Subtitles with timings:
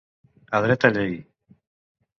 [0.59, 1.15] A dreta llei.